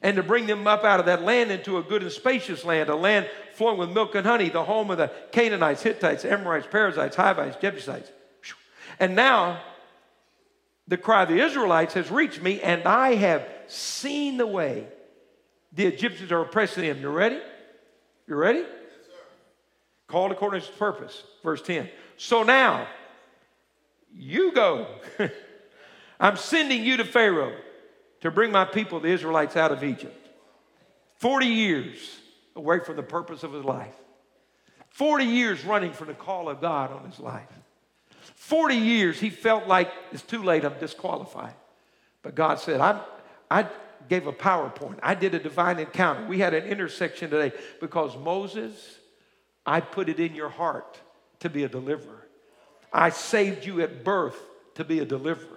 [0.00, 2.88] and to bring them up out of that land into a good and spacious land,
[2.88, 7.16] a land flowing with milk and honey, the home of the Canaanites, Hittites, Amorites, Perizzites,
[7.16, 8.10] Hivites, Jebusites.
[8.98, 9.62] And now
[10.88, 14.86] the cry of the Israelites has reached me, and I have seen the way
[15.72, 17.00] the Egyptians are oppressing them.
[17.00, 17.40] You ready?
[18.26, 18.60] You ready?
[18.60, 18.68] Yes,
[20.08, 21.22] called according to his purpose.
[21.42, 21.88] Verse 10.
[22.16, 22.88] So now,
[24.12, 24.86] you go.
[26.22, 27.52] I'm sending you to Pharaoh
[28.20, 30.28] to bring my people, the Israelites, out of Egypt.
[31.16, 32.20] 40 years
[32.54, 33.94] away from the purpose of his life.
[34.90, 37.48] 40 years running from the call of God on his life.
[38.36, 41.54] 40 years he felt like it's too late, I'm disqualified.
[42.22, 43.00] But God said, I,
[43.50, 43.66] I
[44.08, 45.00] gave a PowerPoint.
[45.02, 46.24] I did a divine encounter.
[46.26, 48.98] We had an intersection today because Moses,
[49.66, 51.00] I put it in your heart
[51.40, 52.28] to be a deliverer.
[52.92, 54.38] I saved you at birth
[54.76, 55.51] to be a deliverer.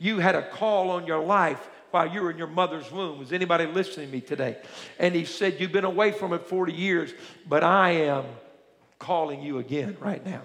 [0.00, 3.20] You had a call on your life while you were in your mother's womb.
[3.20, 4.56] Is anybody listening to me today?
[4.98, 7.12] And he said, You've been away from it 40 years,
[7.46, 8.24] but I am
[8.98, 10.40] calling you again right now.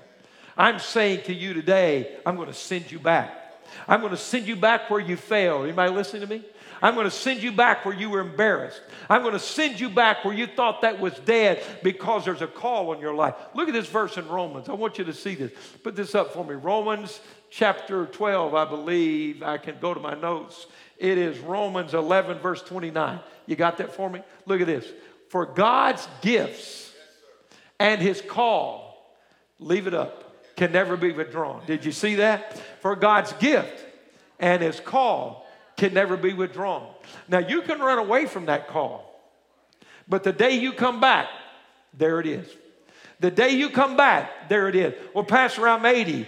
[0.57, 3.43] I'm saying to you today, I'm going to send you back.
[3.87, 5.63] I'm going to send you back where you failed.
[5.63, 6.43] Anybody listening to me?
[6.81, 8.81] I'm going to send you back where you were embarrassed.
[9.09, 12.47] I'm going to send you back where you thought that was dead because there's a
[12.47, 13.35] call on your life.
[13.53, 14.67] Look at this verse in Romans.
[14.67, 15.51] I want you to see this.
[15.83, 16.55] Put this up for me.
[16.55, 17.21] Romans
[17.55, 19.41] chapter 12, I believe.
[19.41, 20.67] I can go to my notes.
[20.97, 23.19] It is Romans 11, verse 29.
[23.45, 24.21] You got that for me?
[24.45, 24.85] Look at this.
[25.29, 26.91] For God's gifts
[27.79, 29.15] and his call,
[29.59, 31.63] leave it up, can never be withdrawn.
[31.65, 32.57] Did you see that?
[32.81, 33.85] For God's gift
[34.39, 36.87] and his call can never be withdrawn.
[37.29, 39.13] Now, you can run away from that call,
[40.07, 41.27] but the day you come back,
[41.93, 42.47] there it is.
[43.21, 44.93] The day you come back, there it is.
[45.13, 46.27] Well, Pastor, I'm 80.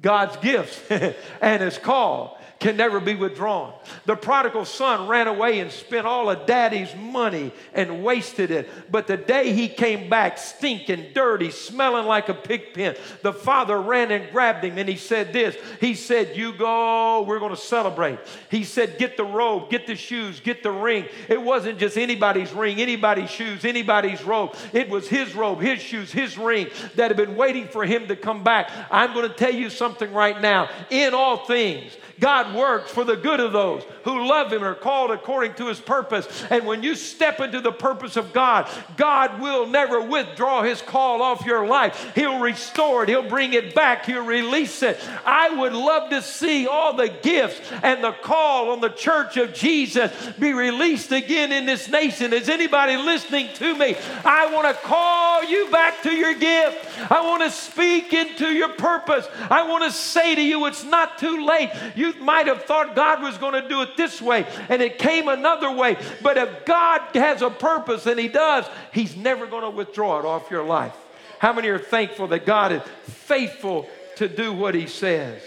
[0.00, 0.80] God's gifts
[1.40, 3.72] and his call can never be withdrawn.
[4.06, 8.68] The prodigal son ran away and spent all of daddy's money and wasted it.
[8.90, 13.80] But the day he came back, stinking, dirty, smelling like a pig pen, the father
[13.80, 15.54] ran and grabbed him and he said this.
[15.80, 18.18] He said, You go, we're going to celebrate.
[18.50, 21.06] He said, Get the robe, get the shoes, get the ring.
[21.28, 24.56] It wasn't just anybody's ring, anybody's shoes, anybody's robe.
[24.72, 28.16] It was his robe, his shoes, his ring that had been waiting for him to
[28.16, 28.70] come back.
[28.90, 30.70] I'm going to tell you something right now.
[30.88, 34.74] In all things, God works for the good of those who love Him and are
[34.74, 36.26] called according to His purpose.
[36.50, 41.22] And when you step into the purpose of God, God will never withdraw His call
[41.22, 42.12] off your life.
[42.14, 44.98] He'll restore it, He'll bring it back, He'll release it.
[45.24, 49.52] I would love to see all the gifts and the call on the church of
[49.52, 52.32] Jesus be released again in this nation.
[52.32, 53.96] Is anybody listening to me?
[54.24, 57.10] I want to call you back to your gift.
[57.10, 59.26] I want to speak into your purpose.
[59.50, 61.70] I want to say to you, it's not too late.
[61.94, 64.98] You you might have thought God was going to do it this way and it
[64.98, 65.96] came another way.
[66.22, 70.24] But if God has a purpose and He does, He's never going to withdraw it
[70.24, 70.94] off your life.
[71.38, 75.42] How many are thankful that God is faithful to do what He says?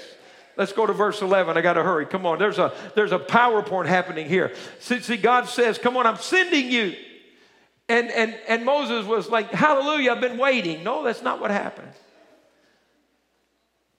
[0.56, 1.58] Let's go to verse 11.
[1.58, 2.06] I got to hurry.
[2.06, 2.38] Come on.
[2.38, 4.54] There's a, there's a PowerPoint happening here.
[4.80, 6.96] See, see, God says, Come on, I'm sending you.
[7.88, 10.84] And, and, and Moses was like, Hallelujah, I've been waiting.
[10.84, 11.94] No, that's not what happened.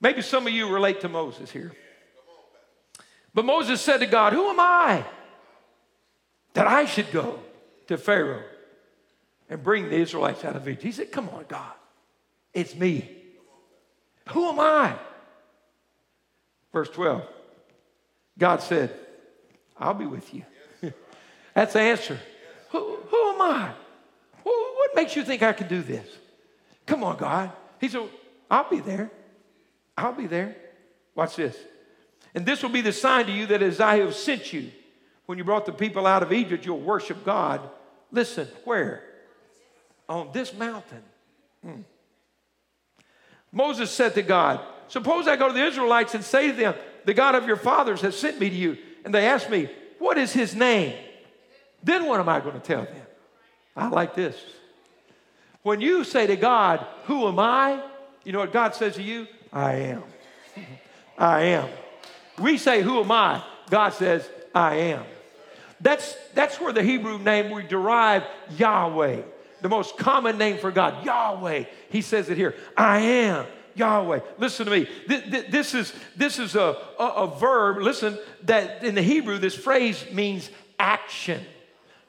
[0.03, 1.73] Maybe some of you relate to Moses here.
[3.33, 5.05] But Moses said to God, Who am I
[6.55, 7.38] that I should go
[7.87, 8.43] to Pharaoh
[9.49, 10.83] and bring the Israelites out of Egypt?
[10.83, 11.73] He said, Come on, God,
[12.53, 13.09] it's me.
[14.31, 14.97] Who am I?
[16.73, 17.23] Verse 12
[18.38, 18.95] God said,
[19.79, 20.45] I'll be with you.
[21.55, 22.19] That's the answer.
[22.71, 23.73] Who, who am I?
[24.43, 26.07] What makes you think I can do this?
[26.87, 27.53] Come on, God.
[27.81, 28.09] He said,
[28.51, 29.11] I'll be there.
[29.97, 30.57] I'll be there.
[31.14, 31.57] Watch this.
[32.35, 34.71] And this will be the sign to you that as I have sent you,
[35.27, 37.61] when you brought the people out of Egypt, you'll worship God.
[38.11, 39.03] Listen, where?
[40.09, 41.03] On this mountain.
[41.62, 41.83] Hmm.
[43.53, 47.14] Moses said to God, Suppose I go to the Israelites and say to them, The
[47.14, 48.77] God of your fathers has sent me to you.
[49.05, 50.97] And they ask me, What is his name?
[51.83, 53.07] Then what am I going to tell them?
[53.77, 54.37] I like this.
[55.62, 57.83] When you say to God, Who am I?
[58.25, 59.27] You know what God says to you?
[59.53, 60.03] I am.
[61.19, 61.69] I am.
[62.40, 63.42] We say, Who am I?
[63.68, 65.05] God says, I am.
[65.81, 68.24] That's, that's where the Hebrew name we derive
[68.57, 69.22] Yahweh,
[69.62, 71.64] the most common name for God, Yahweh.
[71.90, 73.46] He says it here I am.
[73.74, 74.20] Yahweh.
[74.38, 74.88] Listen to me.
[75.07, 80.05] This is, this is a, a, a verb, listen, that in the Hebrew, this phrase
[80.12, 81.40] means action.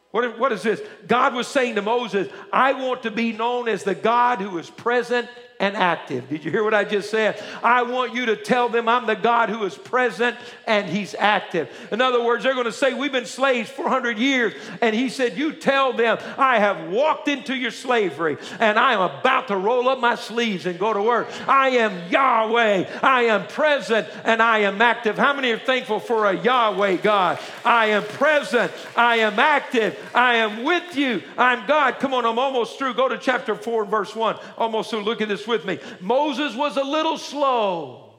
[0.09, 0.81] What, what is this?
[1.07, 4.69] God was saying to Moses, I want to be known as the God who is
[4.69, 5.29] present
[5.61, 6.27] and active.
[6.27, 7.41] Did you hear what I just said?
[7.63, 11.69] I want you to tell them I'm the God who is present and He's active.
[11.91, 14.53] In other words, they're going to say, We've been slaves 400 years.
[14.81, 19.01] And He said, You tell them I have walked into your slavery and I am
[19.01, 21.27] about to roll up my sleeves and go to work.
[21.47, 22.99] I am Yahweh.
[23.03, 25.15] I am present and I am active.
[25.15, 27.37] How many are thankful for a Yahweh God?
[27.63, 28.71] I am present.
[28.97, 29.95] I am active.
[30.15, 31.21] I am with you.
[31.37, 31.99] I'm God.
[31.99, 32.95] Come on, I'm almost through.
[32.95, 34.37] Go to chapter 4 and verse 1.
[34.57, 35.03] Almost through.
[35.03, 35.77] Look at this with me.
[35.99, 38.13] Moses was a little slow.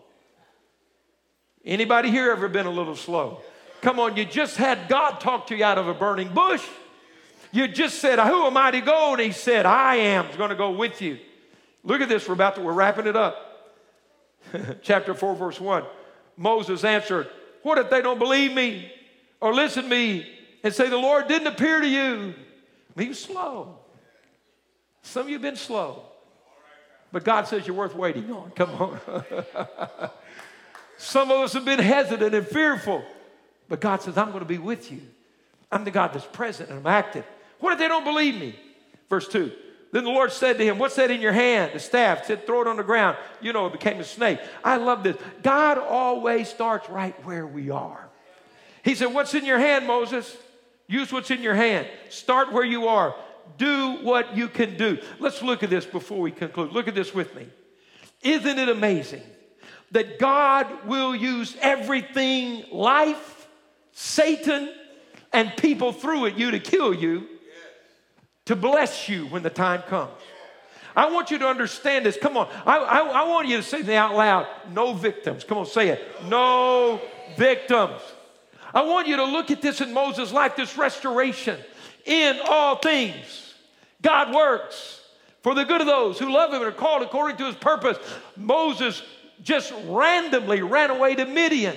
[1.64, 3.40] Anybody here ever been a little slow?
[3.80, 6.64] Come on, you just had God talk to you out of a burning bush.
[7.50, 9.12] You just said, Who am I to go?
[9.12, 11.18] And he said, I am going to go with you.
[11.84, 12.28] Look at this.
[12.28, 13.74] We're about to, we're wrapping it up.
[14.82, 15.84] Chapter 4, verse 1.
[16.36, 17.28] Moses answered,
[17.62, 18.90] What if they don't believe me
[19.40, 20.26] or listen to me
[20.62, 22.34] and say, The Lord didn't appear to you?
[22.96, 23.78] He was slow.
[25.02, 26.04] Some of you have been slow.
[27.12, 28.50] But God says you're worth waiting on.
[28.52, 29.00] Come on.
[30.96, 33.04] Some of us have been hesitant and fearful.
[33.68, 35.00] But God says, I'm going to be with you.
[35.70, 37.24] I'm the God that's present and I'm active.
[37.58, 38.58] What if they don't believe me?
[39.08, 39.52] Verse 2.
[39.92, 41.72] Then the Lord said to him, What's that in your hand?
[41.74, 42.24] The staff.
[42.24, 43.18] Said, Throw it on the ground.
[43.42, 44.40] You know, it became a snake.
[44.64, 45.16] I love this.
[45.42, 48.08] God always starts right where we are.
[48.82, 50.34] He said, What's in your hand, Moses?
[50.86, 51.86] Use what's in your hand.
[52.08, 53.14] Start where you are.
[53.58, 54.98] Do what you can do.
[55.18, 56.72] Let's look at this before we conclude.
[56.72, 57.46] Look at this with me.
[58.22, 59.22] Isn't it amazing
[59.90, 63.48] that God will use everything life,
[63.92, 64.72] Satan,
[65.32, 67.26] and people through it, you to kill you,
[68.46, 70.12] to bless you when the time comes?
[70.94, 72.18] I want you to understand this.
[72.20, 72.48] Come on.
[72.66, 74.46] I, I, I want you to say it out loud.
[74.72, 75.42] No victims.
[75.44, 76.02] Come on, say it.
[76.28, 77.00] No
[77.36, 78.00] victims.
[78.74, 81.58] I want you to look at this in Moses' life, this restoration.
[82.04, 83.41] In all things,
[84.02, 85.00] God works
[85.42, 87.96] for the good of those who love him and are called according to his purpose.
[88.36, 89.02] Moses
[89.42, 91.76] just randomly ran away to Midian.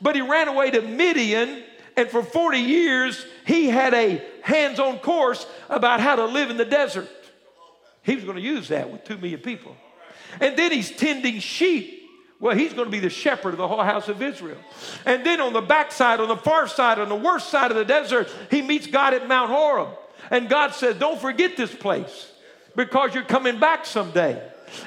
[0.00, 1.62] But he ran away to Midian,
[1.96, 6.56] and for 40 years, he had a hands on course about how to live in
[6.56, 7.08] the desert.
[8.02, 9.76] He was going to use that with 2 million people.
[10.40, 12.04] And then he's tending sheep
[12.44, 14.58] well, he's going to be the shepherd of the whole house of Israel.
[15.06, 17.86] And then on the backside, on the far side, on the worst side of the
[17.86, 19.88] desert, he meets God at Mount Horeb.
[20.34, 22.28] And God says, Don't forget this place
[22.74, 24.42] because you're coming back someday.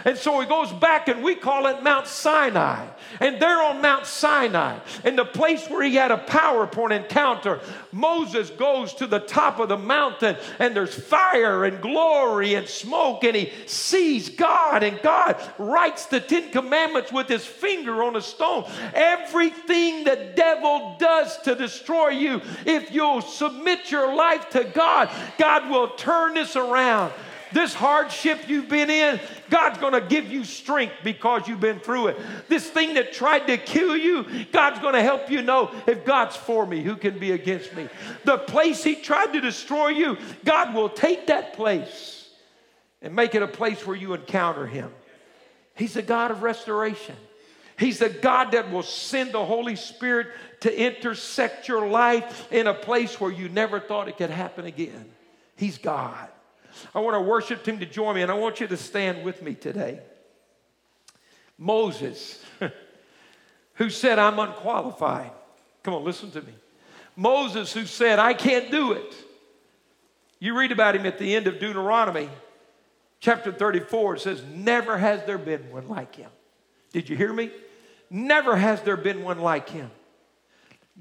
[0.06, 2.88] And so he goes back, and we call it Mount Sinai.
[3.20, 7.60] And they're on Mount Sinai, in the place where he had a PowerPoint encounter.
[7.92, 13.24] Moses goes to the top of the mountain, and there's fire and glory and smoke,
[13.24, 18.22] and he sees God, and God writes the Ten Commandments with his finger on a
[18.22, 18.66] stone.
[18.94, 25.70] Everything the devil does to destroy you, if you'll submit your life to God, God
[25.70, 27.14] will turn this around.
[27.58, 32.10] This hardship you've been in, God's going to give you strength because you've been through
[32.10, 32.18] it.
[32.48, 36.36] This thing that tried to kill you, God's going to help you know if God's
[36.36, 37.90] for me, who can be against me?
[38.26, 42.30] The place He tried to destroy you, God will take that place
[43.02, 44.92] and make it a place where you encounter Him.
[45.74, 47.16] He's a God of restoration.
[47.80, 50.28] He's a God that will send the Holy Spirit
[50.60, 55.10] to intersect your life in a place where you never thought it could happen again.
[55.56, 56.30] He's God.
[56.94, 59.42] I want our worship team to join me, and I want you to stand with
[59.42, 60.00] me today.
[61.58, 62.44] Moses,
[63.76, 65.32] who said, I'm unqualified.
[65.84, 66.54] Come on, listen to me.
[67.16, 69.16] Moses, who said, I can't do it.
[70.40, 72.30] You read about him at the end of Deuteronomy,
[73.20, 74.16] chapter 34.
[74.16, 76.30] It says, Never has there been one like him.
[76.92, 77.52] Did you hear me?
[78.10, 79.90] Never has there been one like him.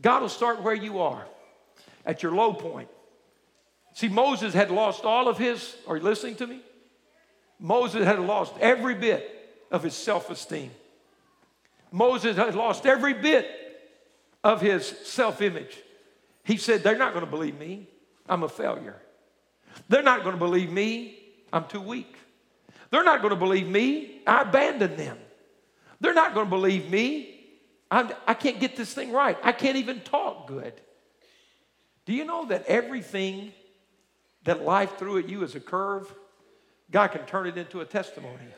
[0.01, 1.25] God will start where you are,
[2.05, 2.89] at your low point.
[3.97, 6.61] See, Moses had lost all of his, are you listening to me?
[7.59, 10.71] Moses had lost every bit of his self esteem.
[11.91, 13.49] Moses had lost every bit
[14.45, 15.75] of his self image.
[16.45, 17.89] He said, They're not going to believe me.
[18.29, 19.01] I'm a failure.
[19.89, 21.19] They're not going to believe me.
[21.51, 22.19] I'm too weak.
[22.91, 24.21] They're not going to believe me.
[24.27, 25.17] I abandoned them.
[26.03, 27.47] They're not going to believe me.
[27.91, 29.39] I'm, I can not get this thing right.
[29.43, 30.75] I can't even talk good.
[32.05, 33.55] Do you know that everything
[34.47, 36.13] that life threw at you as a curve,
[36.91, 38.49] God can turn it into a testimony.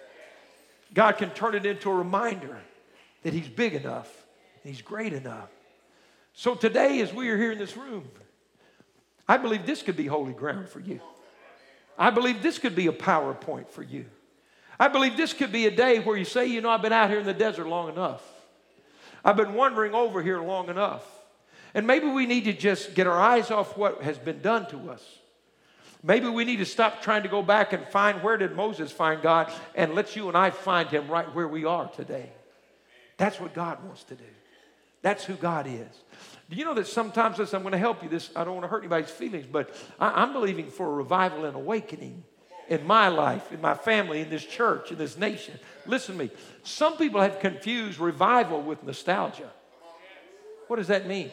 [0.94, 2.58] God can turn it into a reminder
[3.22, 4.26] that He's big enough,
[4.62, 5.48] He's great enough.
[6.34, 8.08] So today, as we are here in this room,
[9.26, 11.00] I believe this could be holy ground for you.
[11.98, 14.04] I believe this could be a PowerPoint for you.
[14.78, 17.10] I believe this could be a day where you say, you know, I've been out
[17.10, 18.22] here in the desert long enough.
[19.24, 21.04] I've been wandering over here long enough.
[21.74, 24.90] And maybe we need to just get our eyes off what has been done to
[24.90, 25.02] us
[26.02, 29.20] Maybe we need to stop trying to go back and find where did Moses find
[29.20, 32.30] God and let you and I find him right where we are today.
[33.16, 34.24] That's what God wants to do.
[35.02, 36.04] That's who God is.
[36.48, 38.68] Do you know that sometimes, I'm going to help you this, I don't want to
[38.68, 42.24] hurt anybody's feelings, but I, am believing for a revival and awakening
[42.68, 45.58] in my life, in my family, in this church, in this nation.
[45.86, 46.30] Listen to me.
[46.62, 49.50] Some people have confused revival with nostalgia.
[50.68, 51.30] What does that mean?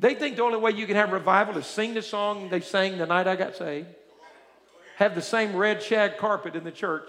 [0.00, 2.96] They think the only way you can have revival is sing the song they sang
[2.96, 3.86] the night I got saved,
[4.96, 7.06] have the same red shag carpet in the church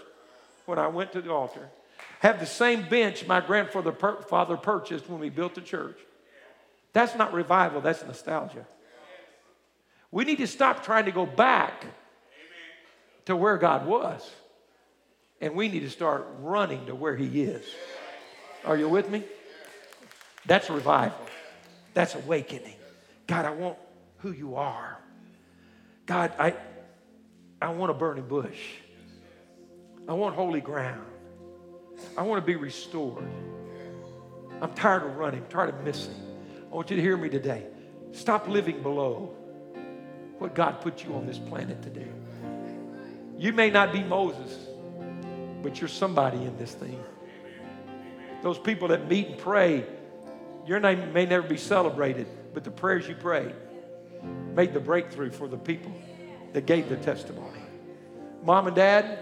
[0.65, 1.69] when I went to the altar,
[2.19, 5.97] have the same bench my grandfather father purchased when we built the church.
[6.91, 8.67] That's not revival, that's nostalgia.
[10.11, 11.85] We need to stop trying to go back
[13.25, 14.29] to where God was.
[15.39, 17.63] And we need to start running to where He is.
[18.65, 19.23] Are you with me?
[20.45, 21.17] That's revival.
[21.93, 22.75] That's awakening.
[23.27, 23.77] God, I want
[24.19, 24.99] who you are.
[26.05, 26.55] God, I,
[27.61, 28.59] I want a burning bush.
[30.07, 31.05] I want holy ground.
[32.17, 33.27] I want to be restored.
[34.61, 36.15] I'm tired of running, tired of missing.
[36.71, 37.65] I want you to hear me today.
[38.11, 39.33] Stop living below
[40.37, 42.07] what God put you on this planet to do.
[43.37, 44.67] You may not be Moses,
[45.61, 47.01] but you're somebody in this thing.
[48.43, 49.85] Those people that meet and pray,
[50.65, 53.55] your name may never be celebrated, but the prayers you prayed
[54.53, 55.91] made the breakthrough for the people
[56.53, 57.59] that gave the testimony.
[58.43, 59.19] Mom and dad,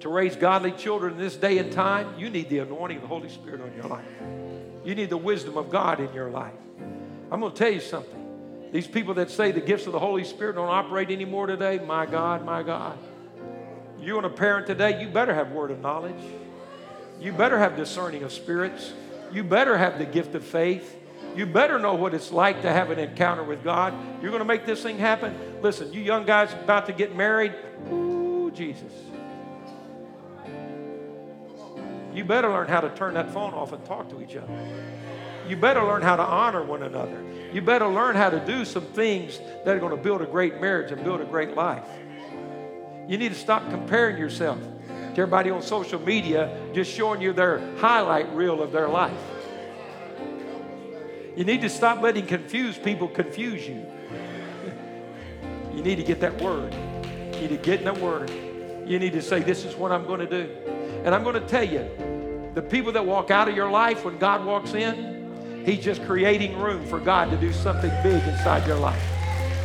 [0.00, 3.08] to raise godly children in this day and time, you need the anointing of the
[3.08, 4.04] Holy Spirit on your life.
[4.84, 6.52] You need the wisdom of God in your life.
[7.30, 8.14] I'm going to tell you something.
[8.72, 12.06] These people that say the gifts of the Holy Spirit don't operate anymore today, my
[12.06, 12.98] God, my God.
[14.00, 16.22] You and a parent today, you better have word of knowledge.
[17.20, 18.92] You better have discerning of spirits.
[19.32, 20.97] You better have the gift of faith.
[21.36, 23.94] You better know what it's like to have an encounter with God.
[24.20, 25.60] You're going to make this thing happen.
[25.62, 27.54] Listen, you young guys about to get married,
[27.92, 28.92] ooh, Jesus.
[32.12, 34.52] You better learn how to turn that phone off and talk to each other.
[35.48, 37.22] You better learn how to honor one another.
[37.52, 40.60] You better learn how to do some things that are going to build a great
[40.60, 41.86] marriage and build a great life.
[43.06, 44.58] You need to stop comparing yourself
[44.88, 49.18] to everybody on social media just showing you their highlight reel of their life.
[51.38, 53.86] You need to stop letting confused people confuse you.
[55.72, 56.74] You need to get that word.
[57.34, 58.28] You need to get in that word.
[58.84, 60.50] You need to say, This is what I'm going to do.
[61.04, 61.88] And I'm going to tell you,
[62.54, 66.58] the people that walk out of your life when God walks in, He's just creating
[66.58, 69.00] room for God to do something big inside your life.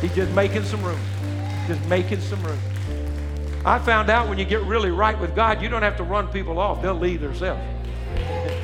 [0.00, 1.00] He's just making some room.
[1.66, 2.60] Just making some room.
[3.64, 6.28] I found out when you get really right with God, you don't have to run
[6.28, 7.60] people off, they'll leave themselves.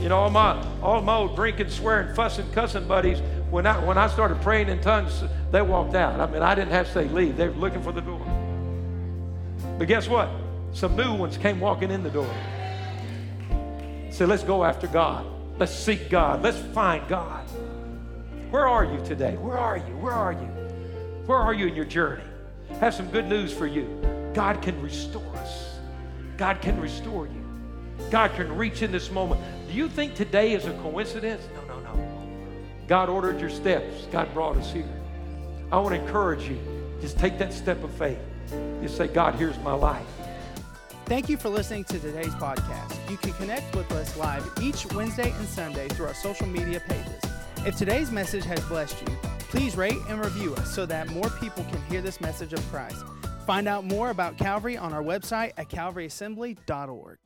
[0.00, 3.20] You know, my all my old drinking, swearing, fussing, cussing buddies,
[3.50, 6.20] when I when I started praying in tongues, they walked out.
[6.20, 7.36] I mean, I didn't have to say leave.
[7.36, 8.20] They were looking for the door.
[9.78, 10.28] But guess what?
[10.72, 12.32] Some new ones came walking in the door.
[14.10, 15.26] Said, let's go after God.
[15.58, 16.42] Let's seek God.
[16.42, 17.44] Let's find God.
[18.50, 19.36] Where are you today?
[19.36, 19.96] Where are you?
[19.96, 20.48] Where are you?
[21.26, 22.24] Where are you in your journey?
[22.70, 24.00] I have some good news for you.
[24.34, 25.78] God can restore us.
[26.36, 27.44] God can restore you.
[28.10, 29.40] God can reach in this moment.
[29.70, 31.46] Do you think today is a coincidence?
[31.54, 32.08] No, no, no.
[32.88, 34.06] God ordered your steps.
[34.10, 34.88] God brought us here.
[35.70, 36.58] I want to encourage you.
[37.00, 38.18] Just take that step of faith.
[38.82, 40.04] Just say, God, here's my life.
[41.04, 43.08] Thank you for listening to today's podcast.
[43.08, 47.22] You can connect with us live each Wednesday and Sunday through our social media pages.
[47.64, 49.16] If today's message has blessed you,
[49.50, 53.04] please rate and review us so that more people can hear this message of Christ.
[53.46, 57.18] Find out more about Calvary on our website at calvaryassembly.org.